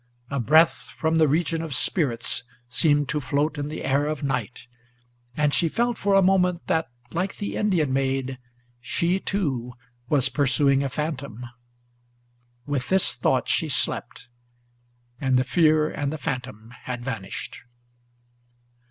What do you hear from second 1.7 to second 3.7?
spirits Seemed to float in